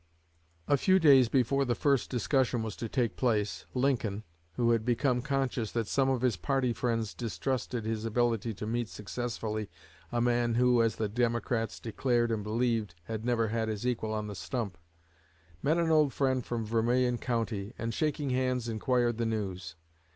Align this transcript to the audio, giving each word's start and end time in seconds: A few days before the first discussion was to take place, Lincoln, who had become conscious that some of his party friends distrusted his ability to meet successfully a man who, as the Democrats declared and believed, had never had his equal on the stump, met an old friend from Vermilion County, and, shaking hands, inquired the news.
A 0.67 0.77
few 0.77 0.97
days 0.97 1.29
before 1.29 1.63
the 1.63 1.75
first 1.75 2.09
discussion 2.09 2.63
was 2.63 2.75
to 2.77 2.89
take 2.89 3.15
place, 3.15 3.67
Lincoln, 3.75 4.23
who 4.53 4.71
had 4.71 4.83
become 4.83 5.21
conscious 5.21 5.71
that 5.73 5.85
some 5.85 6.09
of 6.09 6.21
his 6.23 6.37
party 6.37 6.73
friends 6.73 7.13
distrusted 7.13 7.85
his 7.85 8.03
ability 8.03 8.55
to 8.55 8.65
meet 8.65 8.89
successfully 8.89 9.69
a 10.11 10.19
man 10.19 10.55
who, 10.55 10.81
as 10.81 10.95
the 10.95 11.07
Democrats 11.07 11.79
declared 11.79 12.31
and 12.31 12.43
believed, 12.43 12.95
had 13.03 13.23
never 13.23 13.49
had 13.49 13.67
his 13.69 13.85
equal 13.85 14.11
on 14.11 14.25
the 14.25 14.33
stump, 14.33 14.75
met 15.61 15.77
an 15.77 15.91
old 15.91 16.13
friend 16.13 16.47
from 16.47 16.65
Vermilion 16.65 17.19
County, 17.19 17.73
and, 17.77 17.93
shaking 17.93 18.31
hands, 18.31 18.67
inquired 18.67 19.19
the 19.19 19.25
news. 19.27 19.75